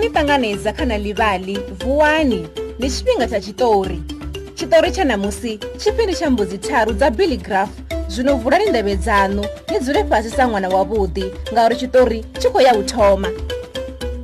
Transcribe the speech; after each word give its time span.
ni 0.00 0.08
ṱanganedza 0.08 0.72
kha 0.72 0.84
na 0.88 0.96
livali 0.96 1.60
vuwani 1.80 2.40
ndi 2.78 2.88
tshifhinga 2.88 3.26
tsha 3.28 3.40
tshitori 3.40 3.98
tshitori 4.56 4.90
tsha 4.90 5.04
ṋamusi 5.04 5.52
tshipindi 5.76 6.12
tsha 6.16 6.30
mbudzi 6.30 6.58
tharu 6.58 6.92
dza 6.92 7.10
biligraf 7.10 7.68
zwino 8.08 8.36
vulani 8.40 8.66
ndeve 8.72 8.96
dzanu 8.96 9.44
ni 9.70 9.78
dzule 9.78 10.04
fhasi 10.08 10.30
sa 10.32 10.44
ṅwana 10.48 10.70
wavhuḓi 10.72 11.52
ngauri 11.52 11.76
tshitori 11.76 12.18
tshi 12.40 12.48
khou 12.48 12.60
ya 12.64 12.72
u 12.74 12.82
thoma 12.88 13.28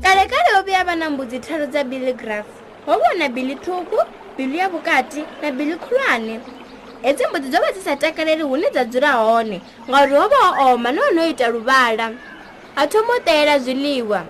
kale 0.02 0.24
kale 0.32 0.48
ho 0.56 0.62
vhuya 0.64 0.84
vha 0.84 0.95
na 0.96 1.10
mbudzi 1.12 1.38
tharu 1.45 1.66
dza 1.68 1.84
biligraf 1.84 2.46
ho 2.86 2.93
vhuwa 2.93 3.14
na 3.20 3.29
bili 3.29 3.54
ṱhuku 3.56 3.98
bili 4.36 4.58
ya 4.58 4.68
vhukati 4.68 5.22
na 5.43 5.50
bili 5.52 5.77
khulwane 5.77 6.40
hedzi 7.04 7.22
mbudzi 7.29 7.48
dzo 7.52 7.58
vha 7.61 7.72
dzi 7.72 7.80
sa 7.84 7.96
takaleli 7.96 8.43
hune 8.43 8.70
dza 8.72 8.84
dzula 8.84 9.12
hone 9.12 9.61
ngauri 9.88 10.12
ho 10.16 10.24
vha 10.28 10.41
o 10.58 10.72
oma 10.74 10.91
nohone 10.92 11.20
o 11.20 11.28
ita 11.28 11.48
luvhala 11.48 12.12
ha 12.74 12.83
thomo 12.86 13.19
tela 13.24 13.58
zwiḽiwa 13.61 14.20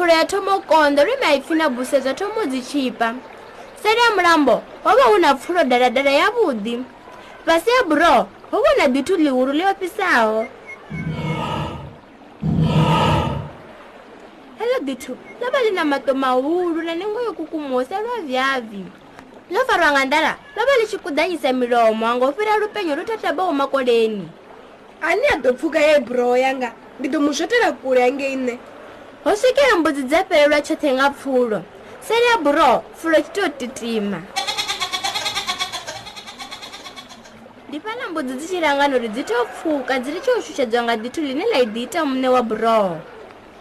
pfulo 0.00 0.12
ya 0.16 0.24
thoma 0.24 0.56
u 0.56 0.60
konḓa 0.64 1.04
lwe 1.04 1.16
maipfi 1.20 1.52
na 1.60 1.68
busedzwa 1.68 2.14
thoma 2.16 2.46
dzi 2.48 2.60
tshipa 2.64 3.14
ya 3.84 4.08
mulambo 4.16 4.62
ho 4.84 4.90
vha 4.96 5.04
hu 5.12 5.18
na 5.20 5.34
pfulo 5.36 5.60
daladala 5.68 6.08
yavhuḓi 6.10 6.80
fhasi 7.44 7.68
ya 7.70 7.84
buroho 7.84 8.24
ho 8.50 8.56
vha 8.64 8.72
na 8.80 8.86
ḓithu 8.88 9.16
ḽihulu 9.20 9.52
ḽi 9.52 9.64
ofhisaho 9.70 10.40
heḽo 14.58 14.76
ḓithu 14.88 15.12
ḽo 15.40 15.46
vha 15.52 15.58
ḽi 15.68 15.74
na 15.76 15.84
maṱo 15.84 16.14
mahulu 16.16 16.80
na 16.82 16.94
ningo 16.96 17.20
yo 17.20 17.32
kukumusa 17.36 18.00
lwa 18.00 18.24
vyavyi 18.24 18.84
ḽo 19.52 19.60
farwa 19.68 19.88
nga 19.92 20.04
ndala 20.08 20.32
ḽo 20.56 20.60
vha 20.64 20.74
ḽi 20.80 20.84
tshi 20.88 20.96
kuḓanyisa 21.04 21.52
milomo 21.52 22.06
hanga 22.08 22.24
u 22.24 22.32
fhira 22.32 22.56
lupenyo 22.56 22.96
lu 22.96 23.04
tatabaho 23.04 23.52
makoleni 23.52 24.24
ane 25.04 25.24
a 25.28 25.36
ḓo 25.44 25.52
pfuka 25.52 25.78
ye 25.84 25.92
yanga 26.40 26.72
ndi 26.98 27.06
ḓo 27.12 27.18
mu 27.20 27.32
swotela 27.36 27.72
kule 27.76 28.00
hangei 28.00 28.36
nṋe 28.36 28.56
ho 29.24 29.36
swikile 29.36 29.72
mbudzi 29.78 30.02
dza 30.08 30.24
fhelelwa 30.24 30.58
tshoṱhe 30.64 30.88
nga 30.96 31.06
pfulo 31.12 31.58
seli 32.04 32.26
ya 32.32 32.36
buroho 32.44 32.76
pfulo 32.96 33.16
tshi 33.20 33.30
tou 33.36 33.50
titima 33.58 34.18
ndi 37.68 37.76
fhala 37.84 38.02
mbudzi 38.10 38.32
dzi 38.38 38.46
tshi 38.48 38.58
langana 38.64 38.96
uri 38.96 39.08
dzi 39.12 39.22
tou 39.28 39.44
pfuka 39.52 39.92
dzi 40.00 40.10
ri 40.14 40.20
tshi 40.24 40.30
u 40.38 40.44
shushedzwa 40.44 40.80
nga 40.84 40.94
dithu 41.02 41.20
ḽine 41.20 41.44
ḽa 41.52 41.56
i 41.64 41.66
ḓiita 41.74 41.98
muṋe 42.10 42.28
wa 42.36 42.42
buroho 42.48 42.94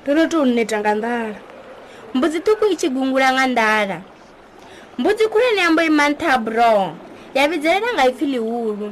ndo 0.02 0.09
no 0.15 0.23
tou 0.31 0.45
neta 0.47 0.75
nga 0.80 0.91
ndala 0.99 1.39
mbudzi 2.15 2.39
ṱhukhu 2.45 2.65
i 2.71 2.75
tshi 2.80 2.87
gungula 2.95 3.27
nga 3.35 3.43
ndala 3.53 3.97
mbudzi 4.99 5.25
khulwane 5.31 5.59
yambo 5.63 5.81
ima 5.91 6.03
nṱha 6.11 6.30
ha 6.31 6.37
buroho 6.45 6.87
ya 7.35 7.43
vhidzelela 7.52 7.89
nga 7.95 8.03
ipfi 8.09 8.25
ḽihulu 8.31 8.87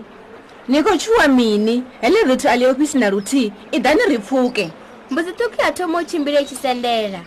ni 0.70 0.78
khou 0.84 0.98
tshuwa 1.00 1.26
mini 1.38 1.76
heḽi 2.04 2.20
rithu 2.28 2.48
aḽi 2.54 2.66
ofisi 2.72 2.98
na 3.00 3.08
luthihi 3.14 3.50
i 3.72 3.78
ḓa 3.86 3.92
ni 3.96 4.04
ri 4.12 4.20
pfuke 4.20 4.66
mbudzi 5.12 5.32
ṱhukhu 5.40 5.60
ya 5.64 5.72
thoma 5.72 6.00
u 6.00 6.04
tshimbile 6.04 6.44
tshisendela 6.46 7.20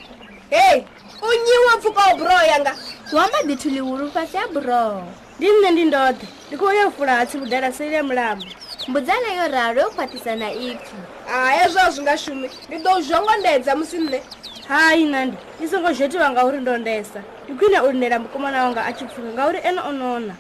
hei 0.51 0.85
u 1.23 1.29
nyiwa 1.45 1.77
pfuka 1.81 2.01
wa 2.07 2.15
buroho 2.15 2.45
yanga 2.47 2.75
wamba 3.13 3.39
ḓithu 3.49 3.69
ḽihulu 3.75 4.07
fhasi 4.13 4.37
ya 4.37 4.47
buroho 4.55 5.01
ndi 5.39 5.49
nṋe 5.59 5.71
ndi 5.73 5.85
ndoṱhe 5.89 6.27
ndi 6.47 6.57
khou 6.59 6.73
ya 6.73 6.87
u 6.89 6.93
fula 6.93 7.13
hatsi 7.19 7.39
vudala 7.39 7.73
seli 7.73 7.95
ya 7.95 8.03
mulambo 8.03 8.45
mbudzana 8.89 9.29
yo 9.39 9.45
ralo 9.53 9.81
yo 9.81 9.89
khwaṱhisa 9.97 10.33
na 10.37 10.49
ipfhi 10.53 10.97
a 11.33 11.37
hezwo 11.57 11.81
a 11.87 11.91
zwi 11.95 12.03
nga 12.03 12.15
shumi 12.19 12.49
ndi 12.69 12.77
ḓo 12.85 13.01
zhongondedza 13.09 13.73
musi 13.79 13.99
nṋe 13.99 14.21
hayi 14.69 15.05
nandi 15.05 15.37
i 15.65 15.69
songo 15.69 15.91
zhetiwa 15.97 16.27
ngauri 16.31 16.59
ndondesa 16.61 17.21
ndi 17.49 17.53
khwine 17.59 17.79
u 17.81 17.89
lindela 17.93 18.17
mukomana 18.23 18.59
wanga 18.65 18.83
a 18.89 18.93
tshi 18.93 19.05
pfhuka 19.09 19.31
ngauri 19.37 19.59
ene 19.69 19.81
o 19.89 19.93
nona 20.01 20.35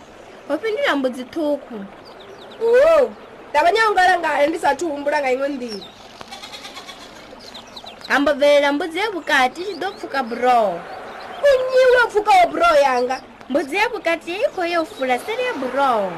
ho 0.48 0.52
fhindula 0.61 0.92
mbudzi 0.96 1.22
ṱhukhu 1.34 1.77
uhu 2.68 2.96
ndavanya 3.50 3.83
ungalangale 3.88 4.44
ndi 4.46 4.58
sathu 4.64 4.84
humbula 4.92 5.16
nga 5.20 5.30
iṅwe 5.34 5.48
nḓila 5.56 5.86
hambo 8.11 8.34
bvelela 8.34 8.72
mbudzi 8.72 8.98
yevukati 8.98 9.62
ichi 9.62 9.75
do 9.75 9.90
pfuka 9.92 10.23
buroho 10.23 10.80
unyiwe 11.51 12.07
pfuka 12.08 12.30
wa 12.30 12.46
buroho 12.46 12.74
yanga 12.77 13.23
mbudzi 13.48 13.77
yevukati 13.77 14.30
yeikho 14.30 14.64
yo 14.67 14.84
fula 14.84 15.18
seri 15.18 15.42
ye 15.45 15.52
buroho 15.52 16.12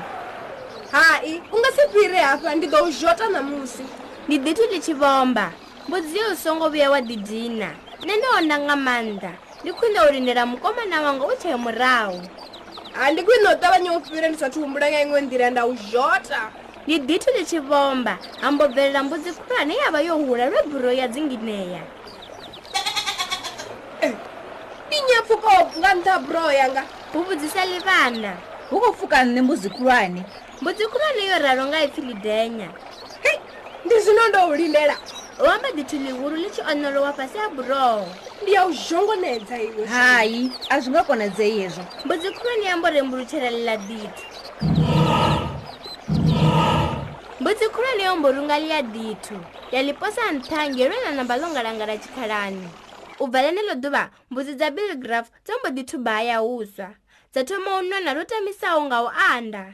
hai 0.93 1.43
u 1.53 1.59
nga 1.59 1.71
se 1.77 1.83
fhiri 1.93 2.17
hafha 2.19 2.55
ndi 2.55 2.67
do 2.67 2.85
u 2.85 2.91
zota 2.91 3.29
namusi 3.29 3.85
ndi 4.29 4.39
ditu 4.39 4.63
ndi 4.67 4.79
tshi 4.81 4.93
vomba 4.95 5.53
mbudzi 5.89 6.19
yo 6.19 6.33
u 6.33 6.37
songo 6.37 6.69
vhuya 6.69 6.91
wa 6.91 7.01
didina 7.01 7.69
ne 8.07 8.13
ndo 8.17 8.29
onda 8.39 8.57
nga 8.65 8.75
maanḓa 8.77 9.31
ndi 9.63 9.71
khwine 9.77 9.99
u 10.07 10.11
lindela 10.13 10.47
mukomana 10.47 10.97
wanga 11.05 11.25
u 11.29 11.37
tshee 11.39 11.57
murahu 11.57 12.19
ha 12.97 13.11
ndi 13.13 13.21
khwine 13.25 13.47
u 13.49 13.53
ṱavhanye 13.61 13.91
u 13.97 14.01
fhira 14.05 14.27
ndi 14.29 14.39
sathu 14.41 14.59
humbula 14.65 14.87
nga 14.91 15.01
iṅwe 15.05 15.19
nḓira 15.27 15.47
nda 15.53 15.63
u 15.69 15.73
zota 15.93 16.41
ndi 16.87 16.99
ditho 16.99 17.31
ḽi 17.39 17.45
tshi 17.47 17.59
vhomba 17.69 18.19
ha 18.41 18.51
mbo 18.51 18.67
bvelela 18.69 19.03
mbudzi 19.07 19.31
khulwane 19.39 19.75
ya 19.83 19.89
vha 19.95 20.01
yo 20.03 20.15
hula 20.19 20.47
lwe 20.51 20.61
buro 20.71 20.91
ya 21.01 21.07
dzingineya 21.13 21.83
ndi 24.87 24.97
nyepfuka 25.09 25.53
nga 25.79 25.91
nṱha 26.01 26.17
buro 26.27 26.45
yanga 26.59 26.83
hu 27.13 27.19
vhudzisa 27.27 27.63
ḽi 27.71 27.79
vhana 27.87 28.33
hu 28.71 28.77
khou 28.83 28.93
pfuka 28.97 29.17
nṋe 29.25 29.43
mbudzi 29.47 29.69
khulwane 29.77 30.21
mbudzi 30.61 30.85
khulwane 30.91 31.23
yo 31.31 31.37
ralo 31.45 31.63
nga 31.71 31.79
ipfhi 31.87 32.01
lidenya 32.09 32.69
ndi 33.85 33.95
zwino 34.05 34.25
ndo 34.29 34.41
u 34.51 34.55
lindela 34.61 34.95
wamba 35.47 35.69
ḓithu 35.77 35.97
ḽihulu 36.05 36.37
ḽi 36.43 36.51
tshi 36.53 36.63
onolowa 36.71 37.11
fhasi 37.17 37.37
ha 37.43 37.47
buroho 37.57 38.03
ndi 38.43 38.51
ya 38.55 38.61
u 38.67 38.71
zhongonedza 38.85 39.55
iwe 39.67 39.85
hayi 39.95 40.41
a 40.75 40.81
zwi 40.83 40.91
nga 40.93 41.03
konedzei 41.09 41.55
hezwo 41.63 41.85
mbudzi 42.05 42.29
khulwane 42.37 42.65
yamba 42.69 42.89
uri 42.91 43.03
mbulutshela 43.07 43.49
ḽila 43.57 43.75
ḓithu 43.89 44.99
mbudzi 47.43 47.65
khulwane 47.75 48.03
yo 48.09 48.13
mbulunga 48.17 48.59
liya 48.63 48.81
ditu 48.95 49.37
ya 49.75 49.81
liposa 49.87 50.23
nṱha 50.37 50.61
ngelwe 50.73 50.97
na 51.05 51.11
namba 51.17 51.35
ḽongalangala 51.41 51.95
tshikhalani 52.01 52.69
u 53.19 53.27
bva 53.29 53.39
ḽenelo 53.45 53.73
ḓuvha 53.83 54.03
mbudzi 54.31 54.53
dza 54.59 54.69
bilgraf 54.77 55.27
dzo 55.45 55.55
mbo 55.59 55.69
ḓi 55.77 55.83
thuba 55.91 56.15
ya 56.31 56.37
huswa 56.47 56.89
dza 57.33 57.41
thoma 57.49 57.71
u 57.79 57.83
nona 57.91 58.11
lo 58.17 58.23
tamisaho 58.31 58.81
nga 58.87 58.99
u 59.03 59.09
anda 59.33 59.65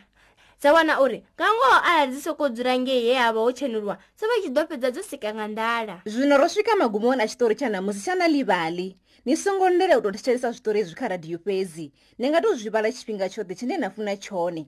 dza 0.60 0.68
wana 0.76 0.94
uri 1.04 1.18
nga 1.36 1.44
ngoho 1.56 1.76
arali 1.90 2.10
dzi 2.12 2.20
soko 2.26 2.44
dzula 2.54 2.72
ngei 2.82 3.00
he 3.06 3.14
havha 3.20 3.40
ho 3.44 3.50
tshenuliwa 3.56 3.96
dzo 4.16 4.24
vha 4.30 4.36
tshi 4.40 4.48
ḓo 4.56 4.62
fhedza 4.68 4.88
dzo 4.94 5.02
sika 5.10 5.28
nga 5.36 5.46
ndala 5.52 5.94
zwino 6.12 6.34
ro 6.40 6.46
swika 6.54 6.72
magumoni 6.82 7.20
a 7.24 7.28
tshitori 7.28 7.54
tsha 7.58 7.68
namusi 7.72 8.00
tsha 8.04 8.14
na 8.20 8.26
livali 8.36 8.88
ni 9.28 9.34
songo 9.42 9.66
ndela 9.68 9.94
u 10.00 10.00
to 10.04 10.08
thetshelesa 10.14 10.48
zwitori 10.56 10.80
zwi 10.88 10.96
kha 10.98 11.06
radio 11.12 11.36
fhedzi 11.44 11.86
ni 12.18 12.26
nga 12.32 12.40
to 12.40 12.48
zwi 12.58 12.70
vhala 12.72 12.88
tshifhinga 12.94 13.26
tshoṱhe 13.28 13.52
tshine 13.58 13.76
na 13.82 13.88
funa 13.94 14.14
tshone 14.24 14.62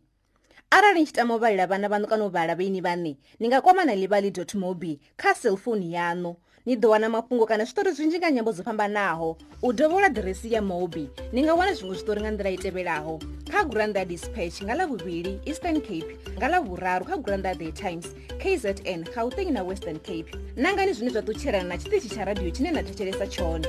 arali 0.72 1.00
ni 1.00 1.04
tshi 1.04 1.12
tama 1.14 1.34
u 1.34 1.38
vhalela 1.38 1.66
vhana 1.66 1.88
vhanu 1.88 2.06
kana 2.06 2.24
u 2.24 2.28
vhala 2.30 2.54
vheini 2.54 2.80
vhane 2.80 3.16
ni 3.40 3.48
nga 3.48 3.60
kwamana 3.60 3.94
livali 3.94 4.32
mobi 4.54 5.00
kha 5.16 5.34
cellphone 5.34 5.90
yanu 5.92 6.36
ni 6.66 6.76
ḓo 6.76 6.86
wana 6.90 7.08
mafhungo 7.08 7.46
kana 7.46 7.64
zwitori 7.64 7.92
zwinzhi 7.92 8.18
nga 8.18 8.30
nyambo 8.30 8.52
dzo 8.52 8.62
fhambanaho 8.62 9.36
u 9.62 9.72
dovola 9.72 10.08
diresi 10.08 10.52
ya 10.52 10.62
mobi 10.62 11.10
ni 11.32 11.42
nga 11.42 11.54
wana 11.54 11.72
zwiṅwe 11.72 11.94
zwitori 11.94 12.20
nga 12.20 12.30
nḓila 12.30 12.50
i 12.52 12.58
tevhelaho 12.58 13.18
kha 13.50 13.64
granda 13.64 14.04
dispatch 14.04 14.62
nga 14.62 14.74
ḽa 14.76 14.86
vhuvhili 14.86 15.40
eastern 15.46 15.80
cape 15.80 16.14
nga 16.36 16.46
ḽa 16.50 16.62
vhuraru 16.64 17.04
kha 17.06 17.16
granda 17.16 17.54
day 17.54 17.72
times 17.72 18.14
kzn 18.38 19.02
gauteng 19.14 19.50
na 19.50 19.62
western 19.64 19.98
cape 19.98 20.30
nangani 20.56 20.92
zwine 20.92 21.10
zwa 21.12 21.22
ṱutshelana 21.22 21.66
na 21.66 21.76
tshiṱitshi 21.76 22.08
tsha 22.14 22.24
radio 22.24 22.50
tshine 22.50 22.70
na 22.70 22.82
thetshelesa 22.82 23.26
tshone 23.26 23.66